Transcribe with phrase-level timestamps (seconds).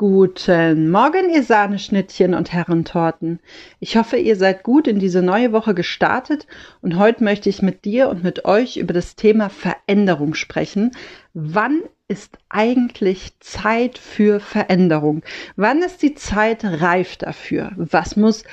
[0.00, 3.38] Guten Morgen, ihr Sahneschnittchen und Herrentorten.
[3.80, 6.46] Ich hoffe, ihr seid gut in diese neue Woche gestartet
[6.80, 10.92] und heute möchte ich mit dir und mit euch über das Thema Veränderung sprechen.
[11.34, 15.22] Wann ist eigentlich Zeit für Veränderung?
[15.56, 17.72] Wann ist die Zeit reif dafür?
[17.76, 18.44] Was muss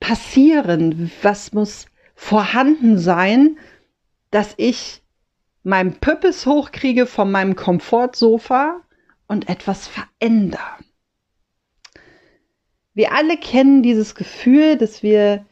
[0.00, 1.12] passieren?
[1.22, 1.86] Was muss
[2.16, 3.58] vorhanden sein,
[4.32, 5.02] dass ich
[5.62, 8.80] meinen Püppes hochkriege von meinem Komfortsofa
[9.30, 10.60] und etwas verändere.
[12.94, 15.46] Wir alle kennen dieses Gefühl, dass wir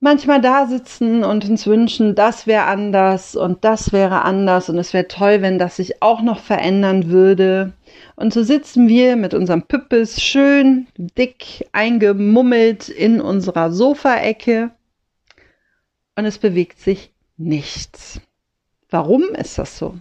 [0.00, 4.92] manchmal da sitzen und uns wünschen, das wäre anders und das wäre anders und es
[4.92, 7.74] wäre toll, wenn das sich auch noch verändern würde.
[8.16, 14.72] Und so sitzen wir mit unserem Püppes schön dick eingemummelt in unserer Sofaecke
[16.16, 18.20] und es bewegt sich nichts.
[18.88, 19.94] Warum ist das so?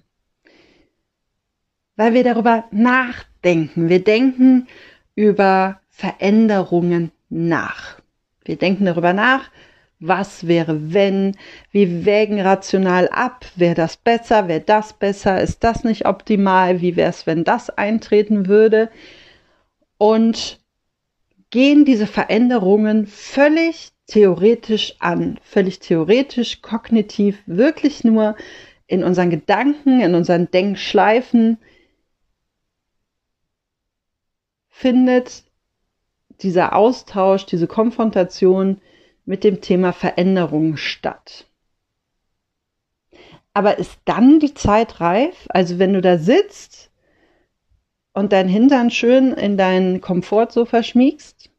[1.99, 3.89] Weil wir darüber nachdenken.
[3.89, 4.67] Wir denken
[5.15, 7.99] über Veränderungen nach.
[8.45, 9.51] Wir denken darüber nach,
[9.99, 11.35] was wäre wenn,
[11.73, 16.95] wir wägen rational ab, wäre das besser, wäre das besser, ist das nicht optimal, wie
[16.95, 18.89] wäre es, wenn das eintreten würde
[19.97, 20.61] und
[21.49, 28.37] gehen diese Veränderungen völlig theoretisch an, völlig theoretisch, kognitiv, wirklich nur
[28.87, 31.57] in unseren Gedanken, in unseren Denkschleifen,
[34.79, 35.43] findet
[36.41, 38.79] dieser Austausch, diese Konfrontation
[39.25, 41.47] mit dem Thema Veränderung statt.
[43.53, 45.47] Aber ist dann die Zeit reif?
[45.49, 46.91] Also wenn du da sitzt
[48.13, 51.49] und dein Hintern schön in deinen Komfortsofa schmiegst,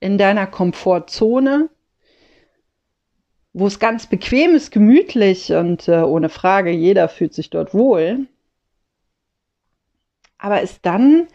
[0.00, 1.70] in deiner Komfortzone,
[3.52, 8.26] wo es ganz bequem ist, gemütlich und äh, ohne Frage, jeder fühlt sich dort wohl.
[10.36, 11.28] Aber ist dann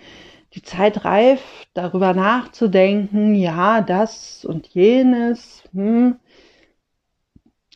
[0.54, 1.42] die Zeit reif,
[1.74, 5.64] darüber nachzudenken, ja, das und jenes.
[5.74, 6.20] Hm.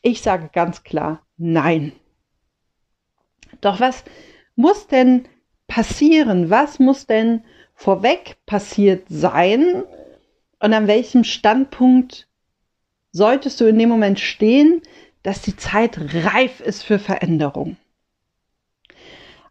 [0.02, 1.94] Ich sage ganz klar, nein.
[3.62, 4.04] Doch was
[4.56, 5.28] muss denn
[5.68, 6.50] passieren?
[6.50, 7.44] Was muss denn
[7.76, 9.84] vorweg passiert sein?
[10.60, 12.28] Und an welchem Standpunkt
[13.12, 14.82] solltest du in dem Moment stehen,
[15.22, 17.78] dass die Zeit reif ist für Veränderung?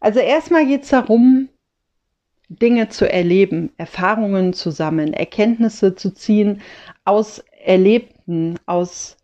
[0.01, 1.49] Also erstmal geht es darum,
[2.61, 6.61] Dinge zu erleben, Erfahrungen zu sammeln, Erkenntnisse zu ziehen
[7.05, 9.17] aus Erlebten, aus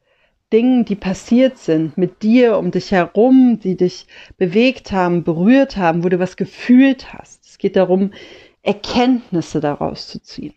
[0.52, 4.06] Dingen, die passiert sind, mit dir, um dich herum, die dich
[4.38, 7.44] bewegt haben, berührt haben, wo du was gefühlt hast.
[7.44, 8.12] Es geht darum,
[8.62, 10.54] Erkenntnisse daraus zu ziehen.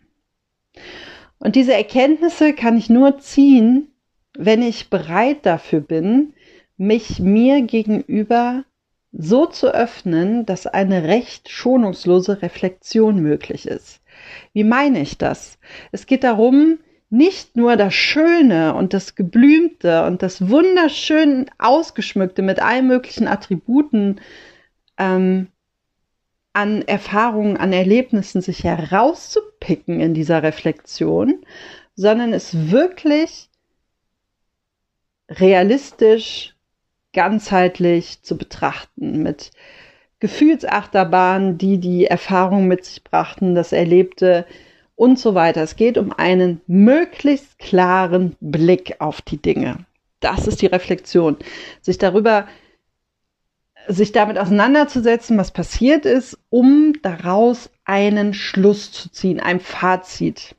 [1.38, 3.88] Und diese Erkenntnisse kann ich nur ziehen,
[4.36, 6.32] wenn ich bereit dafür bin,
[6.78, 8.64] mich mir gegenüber
[9.12, 14.00] so zu öffnen, dass eine recht schonungslose Reflexion möglich ist.
[14.52, 15.58] Wie meine ich das?
[15.90, 16.78] Es geht darum,
[17.10, 24.18] nicht nur das Schöne und das Geblümte und das wunderschön ausgeschmückte mit allen möglichen Attributen
[24.96, 25.48] ähm,
[26.54, 31.44] an Erfahrungen, an Erlebnissen sich herauszupicken in dieser Reflexion,
[31.94, 33.50] sondern es wirklich
[35.28, 36.51] realistisch
[37.12, 39.50] ganzheitlich zu betrachten, mit
[40.20, 44.46] Gefühlsachterbahnen, die die Erfahrung mit sich brachten, das Erlebte
[44.94, 45.62] und so weiter.
[45.62, 49.78] Es geht um einen möglichst klaren Blick auf die Dinge.
[50.20, 51.36] Das ist die Reflexion.
[51.80, 52.46] Sich darüber,
[53.88, 60.54] sich damit auseinanderzusetzen, was passiert ist, um daraus einen Schluss zu ziehen, ein Fazit.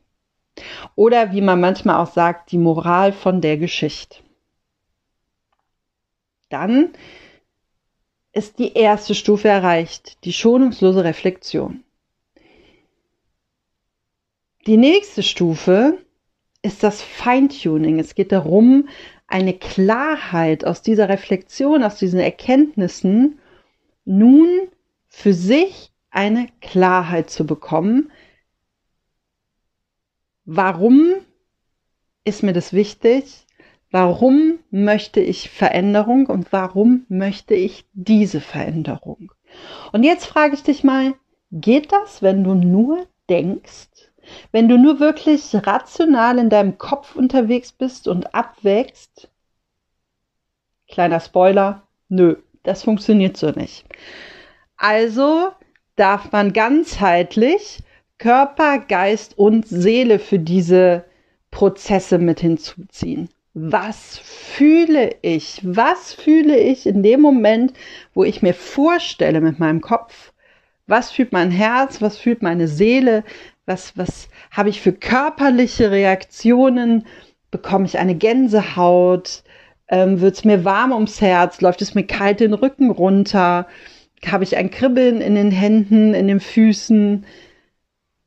[0.96, 4.18] Oder wie man manchmal auch sagt, die Moral von der Geschichte
[6.54, 6.94] dann
[8.32, 11.84] ist die erste Stufe erreicht, die schonungslose Reflexion.
[14.66, 15.98] Die nächste Stufe
[16.62, 18.00] ist das Feintuning.
[18.00, 18.88] Es geht darum,
[19.28, 23.40] eine Klarheit aus dieser Reflexion, aus diesen Erkenntnissen
[24.06, 24.48] nun
[25.08, 28.12] für sich eine Klarheit zu bekommen.
[30.46, 31.16] Warum
[32.24, 33.46] ist mir das wichtig?
[33.94, 39.32] Warum möchte ich Veränderung und warum möchte ich diese Veränderung?
[39.92, 41.14] Und jetzt frage ich dich mal,
[41.52, 44.12] geht das, wenn du nur denkst?
[44.52, 49.30] Wenn du nur wirklich rational in deinem Kopf unterwegs bist und abwägst?
[50.88, 53.86] Kleiner Spoiler, nö, das funktioniert so nicht.
[54.76, 55.50] Also
[55.98, 57.84] darf man ganzheitlich
[58.18, 61.06] Körper, Geist und Seele für diese
[61.52, 65.60] Prozesse mit hinzuziehen was fühle ich?
[65.64, 67.74] Was fühle ich in dem Moment,
[68.14, 70.34] wo ich mir vorstelle mit meinem Kopf,
[70.88, 72.02] Was fühlt mein Herz?
[72.02, 73.24] Was fühlt meine Seele?
[73.66, 77.06] Was, was habe ich für körperliche Reaktionen?
[77.52, 79.44] Bekomme ich eine Gänsehaut?
[79.88, 81.62] Ähm, Wird es mir warm ums Herz?
[81.62, 83.68] Läuft es mir kalt den Rücken runter?
[84.26, 87.26] Habe ich ein Kribbeln in den Händen, in den Füßen?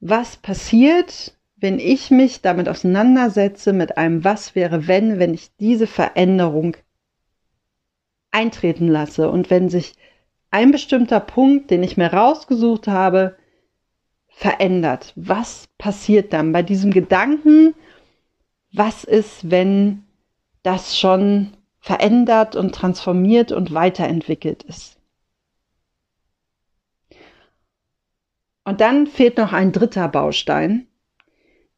[0.00, 5.86] Was passiert, wenn ich mich damit auseinandersetze mit einem Was wäre wenn, wenn ich diese
[5.86, 6.76] Veränderung
[8.30, 9.94] eintreten lasse und wenn sich
[10.50, 13.36] ein bestimmter Punkt, den ich mir rausgesucht habe,
[14.28, 15.14] verändert.
[15.16, 17.74] Was passiert dann bei diesem Gedanken?
[18.72, 20.04] Was ist, wenn
[20.62, 24.98] das schon verändert und transformiert und weiterentwickelt ist?
[28.64, 30.86] Und dann fehlt noch ein dritter Baustein.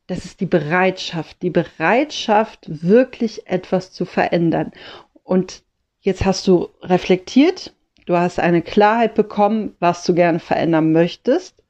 [0.08, 1.42] Das ist die Bereitschaft.
[1.42, 4.72] Die Bereitschaft, wirklich etwas zu verändern.
[5.22, 5.62] Und
[6.00, 7.74] jetzt hast du reflektiert,
[8.06, 11.62] du hast eine Klarheit bekommen, was du gerne verändern möchtest.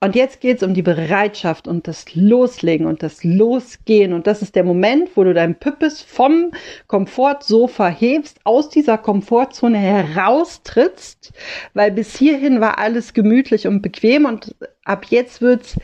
[0.00, 4.14] Und jetzt geht es um die Bereitschaft und das Loslegen und das Losgehen.
[4.14, 6.50] Und das ist der Moment, wo du dein Püppes vom
[6.86, 11.32] Komfortsofa hebst, aus dieser Komfortzone heraustrittst,
[11.74, 14.54] weil bis hierhin war alles gemütlich und bequem und
[14.84, 15.76] ab jetzt wird's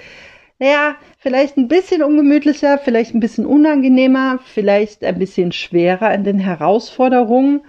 [0.60, 6.38] naja, vielleicht ein bisschen ungemütlicher, vielleicht ein bisschen unangenehmer, vielleicht ein bisschen schwerer in den
[6.38, 7.64] Herausforderungen.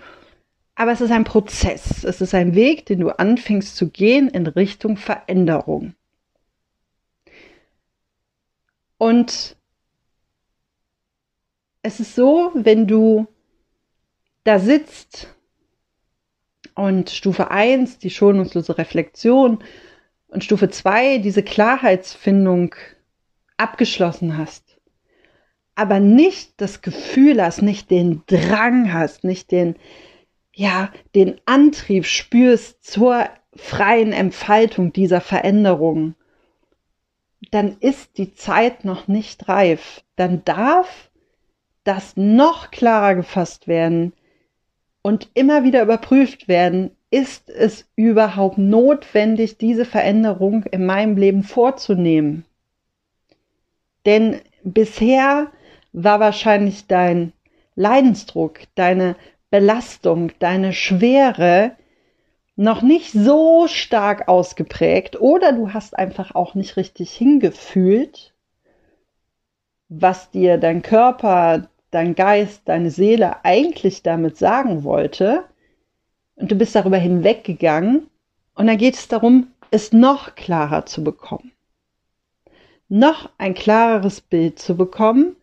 [0.75, 2.03] Aber es ist ein Prozess.
[2.03, 5.93] Es ist ein Weg, den du anfängst zu gehen in Richtung Veränderung.
[8.97, 9.55] Und
[11.83, 13.25] es ist so, wenn du
[14.44, 15.33] da sitzt
[16.75, 19.63] und Stufe 1, die schonungslose Reflexion
[20.31, 22.74] und Stufe 2, diese Klarheitsfindung
[23.57, 24.80] abgeschlossen hast,
[25.75, 29.75] aber nicht das Gefühl hast, nicht den Drang hast, nicht den,
[30.54, 36.16] ja, den Antrieb spürst zur freien Entfaltung dieser Veränderung,
[37.51, 40.04] dann ist die Zeit noch nicht reif.
[40.16, 41.12] Dann darf
[41.83, 44.13] das noch klarer gefasst werden
[45.01, 52.45] und immer wieder überprüft werden, ist es überhaupt notwendig, diese Veränderung in meinem Leben vorzunehmen?
[54.05, 55.51] Denn bisher
[55.93, 57.33] war wahrscheinlich dein
[57.75, 59.15] Leidensdruck, deine
[59.49, 61.75] Belastung, deine Schwere
[62.55, 68.33] noch nicht so stark ausgeprägt oder du hast einfach auch nicht richtig hingefühlt,
[69.89, 75.43] was dir dein Körper, dein Geist, deine Seele eigentlich damit sagen wollte.
[76.36, 78.07] Und du bist darüber hinweggegangen.
[78.56, 81.51] Und dann geht es darum, es noch klarer zu bekommen.
[82.89, 85.38] Noch ein klareres Bild zu bekommen,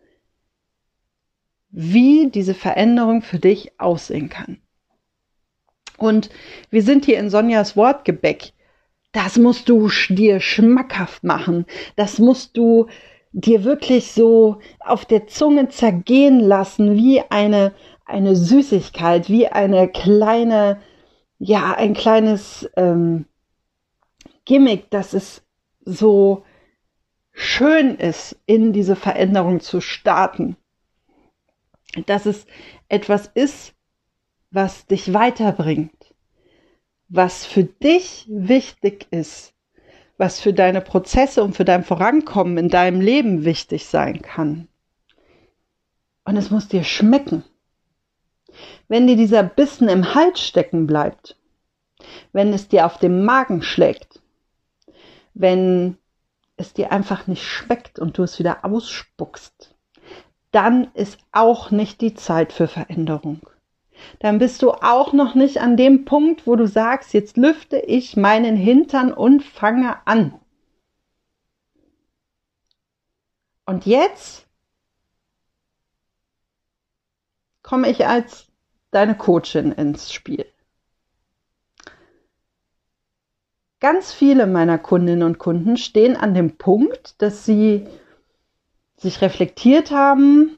[1.71, 4.57] wie diese Veränderung für dich aussehen kann.
[5.97, 6.29] Und
[6.69, 8.53] wir sind hier in Sonjas Wortgebäck.
[9.11, 11.65] Das musst du dir schmackhaft machen.
[11.95, 12.87] Das musst du
[13.31, 17.73] dir wirklich so auf der Zunge zergehen lassen, wie eine,
[18.09, 20.81] eine Süßigkeit, wie eine kleine,
[21.37, 23.25] ja, ein kleines ähm,
[24.45, 25.43] Gimmick, dass es
[25.85, 26.43] so
[27.31, 30.57] schön ist, in diese Veränderung zu starten.
[32.05, 32.45] Dass es
[32.87, 33.73] etwas ist,
[34.51, 36.13] was dich weiterbringt,
[37.07, 39.53] was für dich wichtig ist,
[40.17, 44.67] was für deine Prozesse und für dein Vorankommen in deinem Leben wichtig sein kann.
[46.25, 47.43] Und es muss dir schmecken.
[48.87, 51.37] Wenn dir dieser Bissen im Hals stecken bleibt,
[52.31, 54.21] wenn es dir auf dem Magen schlägt,
[55.33, 55.97] wenn
[56.57, 59.75] es dir einfach nicht schmeckt und du es wieder ausspuckst,
[60.51, 63.41] dann ist auch nicht die Zeit für Veränderung
[64.19, 68.17] dann bist du auch noch nicht an dem Punkt, wo du sagst, jetzt lüfte ich
[68.17, 70.39] meinen Hintern und fange an.
[73.65, 74.47] Und jetzt
[77.61, 78.48] komme ich als
[78.91, 80.45] deine Coachin ins Spiel.
[83.79, 87.87] Ganz viele meiner Kundinnen und Kunden stehen an dem Punkt, dass sie
[88.97, 90.57] sich reflektiert haben,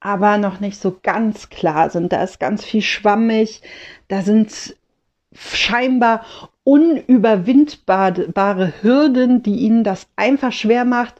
[0.00, 2.10] aber noch nicht so ganz klar sind.
[2.12, 3.60] Da ist ganz viel schwammig,
[4.08, 4.74] da sind
[5.34, 6.24] scheinbar
[6.64, 11.16] unüberwindbare Hürden, die ihnen das einfach schwer macht,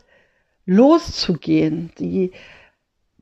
[0.64, 2.32] loszugehen, die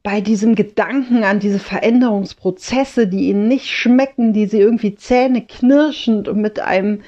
[0.06, 6.40] bei diesem Gedanken an diese Veränderungsprozesse, die ihnen nicht schmecken, die sie irgendwie zähneknirschend und
[6.40, 7.02] mit einem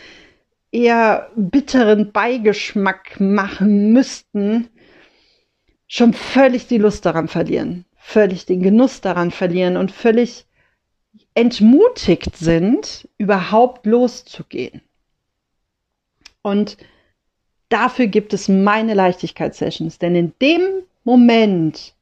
[0.73, 4.69] eher bitteren Beigeschmack machen müssten,
[5.87, 10.47] schon völlig die Lust daran verlieren völlig den Genuss daran verlieren und völlig
[11.35, 14.81] entmutigt sind, überhaupt loszugehen.
[16.41, 16.79] Und
[17.69, 19.99] dafür gibt es meine Leichtigkeitssessions.
[19.99, 20.63] Denn in dem
[21.05, 21.95] Moment,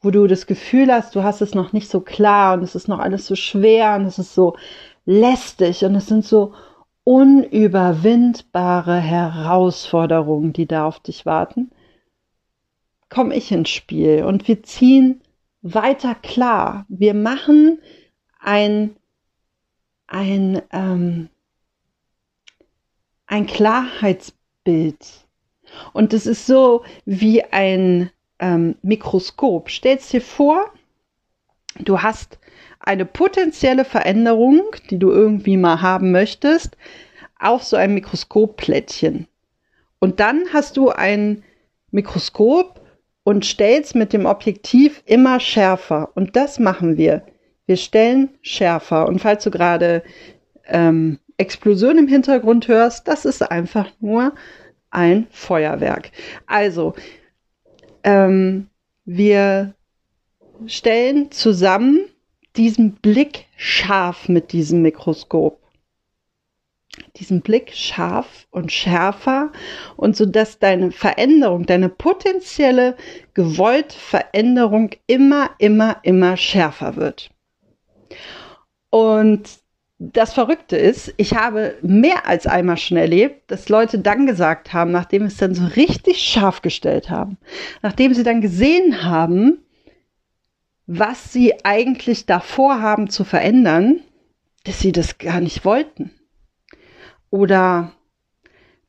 [0.00, 2.88] wo du das Gefühl hast, du hast es noch nicht so klar und es ist
[2.88, 4.56] noch alles so schwer und es ist so
[5.04, 6.54] lästig und es sind so
[7.04, 11.70] unüberwindbare Herausforderungen, die da auf dich warten,
[13.08, 15.20] komme ich ins Spiel und wir ziehen
[15.62, 16.86] weiter klar.
[16.88, 17.80] Wir machen
[18.38, 18.96] ein,
[20.06, 21.28] ein, ähm,
[23.26, 25.26] ein Klarheitsbild.
[25.92, 29.70] Und es ist so wie ein ähm, Mikroskop.
[29.70, 30.72] Stellst dir vor,
[31.78, 32.38] du hast
[32.80, 36.76] eine potenzielle Veränderung, die du irgendwie mal haben möchtest,
[37.38, 39.28] auf so ein Mikroskopplättchen.
[39.98, 41.44] Und dann hast du ein
[41.90, 42.80] Mikroskop
[43.22, 46.10] und stellst mit dem Objektiv immer schärfer.
[46.14, 47.22] Und das machen wir.
[47.66, 49.06] Wir stellen schärfer.
[49.06, 50.02] Und falls du gerade
[50.66, 54.32] ähm, Explosion im Hintergrund hörst, das ist einfach nur
[54.90, 56.10] ein Feuerwerk.
[56.46, 56.94] Also,
[58.04, 58.68] ähm,
[59.04, 59.74] wir
[60.66, 62.00] stellen zusammen
[62.56, 65.58] diesen Blick scharf mit diesem Mikroskop.
[67.16, 69.52] Diesen Blick scharf und schärfer
[69.96, 72.96] und so dass deine Veränderung, deine potenzielle
[73.32, 77.30] gewollte Veränderung immer, immer, immer schärfer wird.
[78.90, 79.48] Und
[80.02, 84.90] das Verrückte ist, ich habe mehr als einmal schon erlebt, dass Leute dann gesagt haben,
[84.90, 87.36] nachdem es dann so richtig scharf gestellt haben,
[87.82, 89.58] nachdem sie dann gesehen haben,
[90.86, 94.00] was sie eigentlich davor haben zu verändern,
[94.64, 96.10] dass sie das gar nicht wollten.
[97.28, 97.92] Oder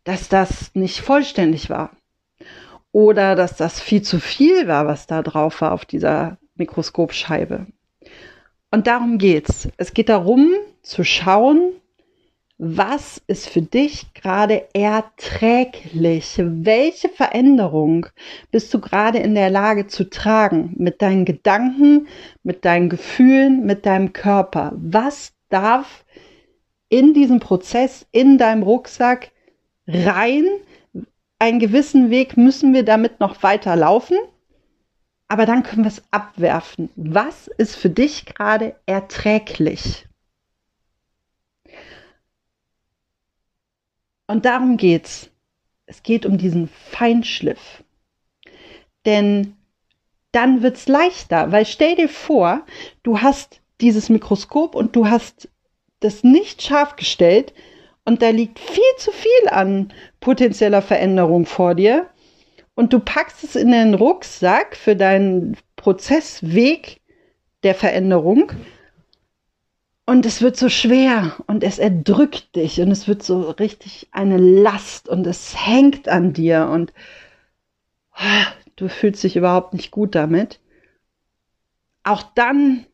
[0.06, 1.92] dass das nicht vollständig war.
[2.94, 7.68] Oder dass das viel zu viel war, was da drauf war auf dieser Mikroskopscheibe.
[8.72, 9.68] Und darum geht's.
[9.76, 11.74] Es geht darum, zu schauen,
[12.58, 16.36] was ist für dich gerade erträglich?
[16.38, 18.06] Welche Veränderung
[18.52, 22.08] bist du gerade in der Lage zu tragen mit deinen Gedanken,
[22.44, 24.72] mit deinen Gefühlen, mit deinem Körper?
[24.76, 26.06] Was darf
[26.88, 29.32] in diesem Prozess, in deinem Rucksack
[29.88, 30.46] rein?
[31.40, 34.18] Einen gewissen Weg müssen wir damit noch weiter laufen,
[35.32, 36.90] aber dann können wir es abwerfen.
[36.98, 40.06] Was ist für dich gerade erträglich?
[44.28, 45.30] Und darum geht's.
[45.86, 47.82] Es geht um diesen Feinschliff.
[49.06, 49.56] Denn
[50.34, 52.66] dann wird's leichter, weil stell dir vor,
[53.02, 55.48] du hast dieses Mikroskop und du hast
[56.02, 57.54] das nicht scharf gestellt
[58.04, 62.10] und da liegt viel zu viel an potenzieller Veränderung vor dir
[62.76, 67.02] und du packst es in den Rucksack für deinen Prozessweg
[67.64, 68.52] der Veränderung
[70.06, 74.38] und es wird so schwer und es erdrückt dich und es wird so richtig eine
[74.38, 76.94] Last und es hängt an dir und
[78.16, 80.60] oh, du fühlst dich überhaupt nicht gut damit.
[82.04, 82.86] Auch dann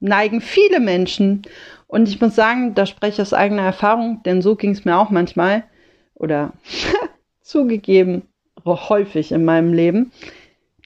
[0.00, 1.42] neigen viele Menschen,
[1.88, 4.98] und ich muss sagen, da spreche ich aus eigener Erfahrung, denn so ging es mir
[4.98, 5.64] auch manchmal
[6.14, 6.52] oder
[7.40, 8.22] zugegeben
[8.76, 10.12] häufig in meinem Leben,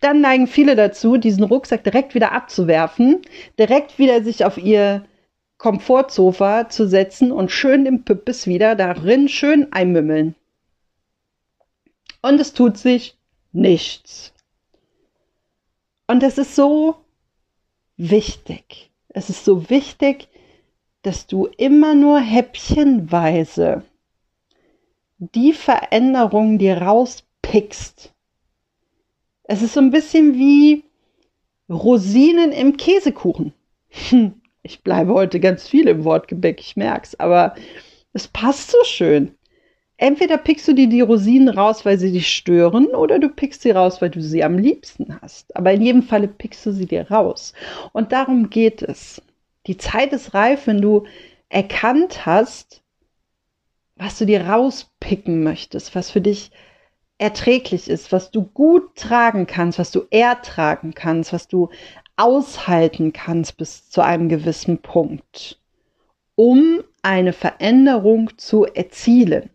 [0.00, 3.22] dann neigen viele dazu, diesen Rucksack direkt wieder abzuwerfen,
[3.58, 5.04] direkt wieder sich auf ihr
[5.58, 10.34] Komfortsofa zu setzen und schön im Püppes wieder darin schön einmümmeln.
[12.20, 13.16] Und es tut sich
[13.52, 14.32] nichts.
[16.08, 16.96] Und es ist so
[17.96, 18.90] wichtig.
[19.08, 20.28] Es ist so wichtig,
[21.02, 23.84] dass du immer nur häppchenweise
[25.18, 26.80] die Veränderungen dir
[27.42, 28.12] rauspickst,
[29.44, 30.84] es ist so ein bisschen wie
[31.68, 33.52] Rosinen im Käsekuchen.
[33.88, 37.54] Hm, ich bleibe heute ganz viel im Wortgebäck, ich merk's, aber
[38.12, 39.34] es passt so schön.
[39.96, 43.70] Entweder pickst du dir die Rosinen raus, weil sie dich stören, oder du pickst sie
[43.70, 45.54] raus, weil du sie am liebsten hast.
[45.54, 47.52] Aber in jedem Falle pickst du sie dir raus.
[47.92, 49.22] Und darum geht es.
[49.66, 51.04] Die Zeit ist reif, wenn du
[51.50, 52.82] erkannt hast,
[53.94, 56.50] was du dir rauspicken möchtest, was für dich
[57.22, 61.68] erträglich ist, was du gut tragen kannst, was du ertragen kannst, was du
[62.16, 65.60] aushalten kannst bis zu einem gewissen Punkt,
[66.34, 69.50] um eine Veränderung zu erzielen.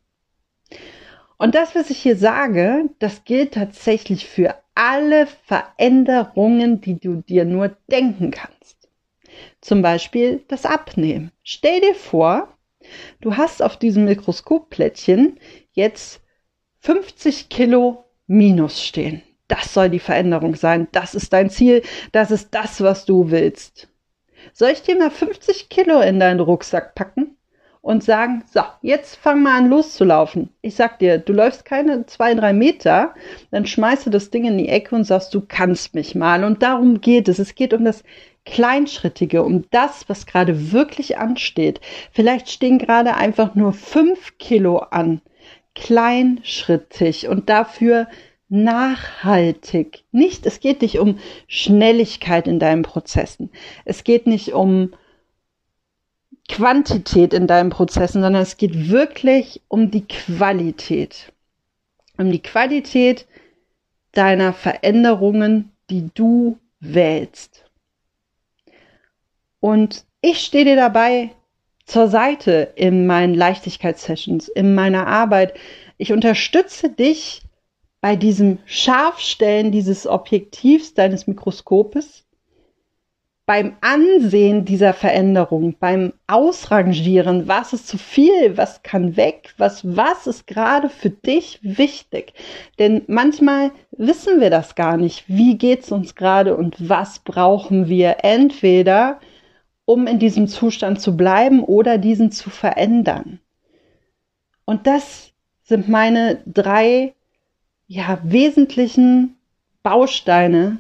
[1.38, 7.44] Und das, was ich hier sage, das gilt tatsächlich für alle Veränderungen, die du dir
[7.44, 8.88] nur denken kannst.
[9.60, 11.34] Zum Beispiel das Abnehmen.
[11.44, 12.48] Stell dir vor,
[13.20, 15.38] du hast auf diesem Mikroskopplättchen
[15.74, 16.22] jetzt
[16.88, 19.22] 50 Kilo minus stehen.
[19.50, 20.88] Das soll die Veränderung sein.
[20.94, 21.82] Das ist dein Ziel.
[22.14, 23.90] Das ist das, was du willst.
[24.54, 27.36] Soll ich dir mal 50 Kilo in deinen Rucksack packen
[27.82, 30.52] und sagen, so, jetzt fang mal an loszulaufen.
[30.62, 33.14] Ich sag dir, du läufst keine zwei, drei Meter,
[33.52, 36.46] dann schmeißt du das Ding in die Ecke und sagst, du kannst mich mal.
[36.46, 37.38] Und darum geht es.
[37.38, 38.06] Es geht um das
[38.46, 41.82] Kleinschrittige, um das, was gerade wirklich ansteht.
[42.14, 45.20] Vielleicht stehen gerade einfach nur fünf Kilo an.
[45.78, 48.08] Kleinschrittig und dafür
[48.50, 50.04] nachhaltig.
[50.12, 53.52] Nicht, es geht nicht um Schnelligkeit in deinen Prozessen.
[53.86, 54.94] Es geht nicht um
[56.50, 61.32] Quantität in deinen Prozessen, sondern es geht wirklich um die Qualität.
[62.18, 63.28] Um die Qualität
[64.14, 67.66] deiner Veränderungen, die du wählst.
[69.60, 71.32] Und ich stehe dir dabei
[71.88, 75.56] zur Seite in meinen Leichtigkeitssessions, in meiner Arbeit.
[75.98, 77.42] Ich unterstütze dich
[78.02, 82.28] bei diesem Scharfstellen dieses Objektivs deines Mikroskopes
[83.48, 90.28] beim Ansehen dieser Veränderung, beim Ausrangieren, was ist zu viel, was kann weg, was, was
[90.28, 92.34] ist gerade für dich wichtig.
[92.78, 95.24] Denn manchmal wissen wir das gar nicht.
[95.28, 99.22] Wie geht's uns gerade und was brauchen wir entweder,
[99.88, 103.40] um in diesem Zustand zu bleiben oder diesen zu verändern.
[104.66, 105.32] Und das
[105.64, 107.16] sind meine drei,
[107.88, 109.38] ja, wesentlichen
[109.84, 110.80] Bausteine,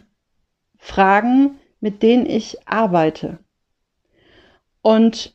[0.78, 3.40] Fragen, mit denen ich arbeite.
[4.82, 5.34] Und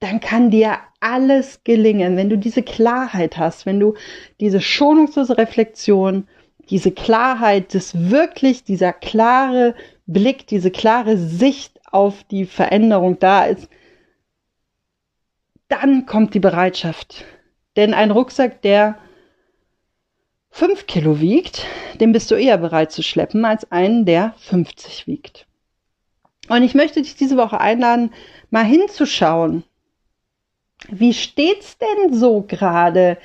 [0.00, 3.94] dann kann dir alles gelingen, wenn du diese Klarheit hast, wenn du
[4.38, 6.28] diese schonungslose Reflexion,
[6.68, 9.74] diese Klarheit, das wirklich, dieser klare
[10.04, 13.70] Blick, diese klare Sicht auf die Veränderung da ist,
[15.68, 17.24] dann kommt die Bereitschaft.
[17.74, 18.98] Denn ein Rucksack, der
[20.50, 21.64] 5 Kilo wiegt,
[21.98, 25.46] den bist du eher bereit zu schleppen als einen, der 50 wiegt.
[26.48, 28.12] Und ich möchte dich diese Woche einladen,
[28.50, 29.64] mal hinzuschauen.
[30.88, 33.16] Wie steht's denn so gerade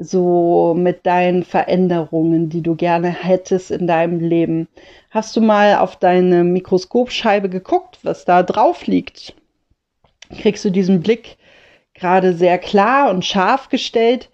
[0.00, 4.66] so mit deinen Veränderungen, die du gerne hättest in deinem Leben?
[5.10, 9.34] Hast du mal auf deine Mikroskopscheibe geguckt, was da drauf liegt?
[10.40, 11.36] Kriegst du diesen Blick
[11.92, 14.30] gerade sehr klar und scharf gestellt?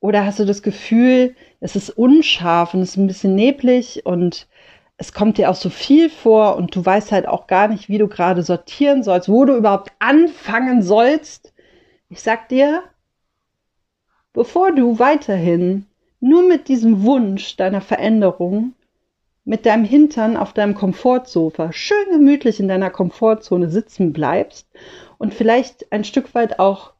[0.00, 4.48] Oder hast du das Gefühl, es ist unscharf und es ist ein bisschen neblig und
[4.96, 7.98] es kommt dir auch so viel vor und du weißt halt auch gar nicht, wie
[7.98, 11.52] du gerade sortieren sollst, wo du überhaupt anfangen sollst.
[12.10, 12.82] Ich sag dir,
[14.38, 15.84] bevor du weiterhin
[16.20, 18.72] nur mit diesem Wunsch deiner Veränderung
[19.44, 24.68] mit deinem Hintern auf deinem Komfortsofa schön gemütlich in deiner Komfortzone sitzen bleibst
[25.18, 26.92] und vielleicht ein Stück weit auch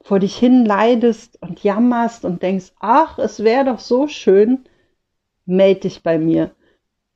[0.00, 4.60] vor dich hin leidest und jammerst und denkst, ach, es wäre doch so schön,
[5.46, 6.52] melde dich bei mir.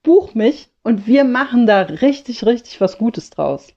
[0.03, 3.69] Buch mich und wir machen da richtig, richtig was Gutes draus.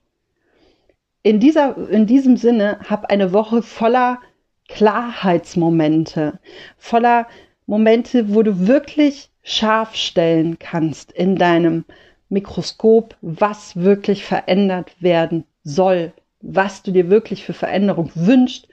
[1.22, 4.18] In, dieser, in diesem Sinne, hab eine Woche voller
[4.68, 6.38] Klarheitsmomente,
[6.76, 7.26] voller
[7.66, 11.84] Momente, wo du wirklich scharf stellen kannst in deinem
[12.28, 18.68] Mikroskop, was wirklich verändert werden soll, was du dir wirklich für Veränderung wünschst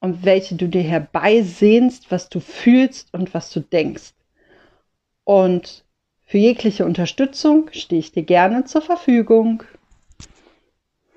[0.00, 4.12] und welche du dir herbeisehnst, was du fühlst und was du denkst.
[5.24, 5.84] Und
[6.24, 9.62] für jegliche Unterstützung stehe ich dir gerne zur Verfügung.